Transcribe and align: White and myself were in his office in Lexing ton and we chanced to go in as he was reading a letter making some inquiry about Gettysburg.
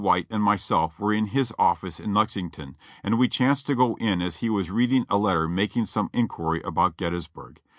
White 0.03 0.25
and 0.31 0.41
myself 0.41 0.99
were 0.99 1.13
in 1.13 1.27
his 1.27 1.53
office 1.59 1.99
in 1.99 2.11
Lexing 2.11 2.51
ton 2.51 2.75
and 3.03 3.19
we 3.19 3.27
chanced 3.29 3.67
to 3.67 3.75
go 3.75 3.93
in 3.97 4.19
as 4.19 4.37
he 4.37 4.49
was 4.49 4.71
reading 4.71 5.05
a 5.11 5.17
letter 5.19 5.47
making 5.47 5.85
some 5.85 6.09
inquiry 6.11 6.59
about 6.63 6.97
Gettysburg. 6.97 7.61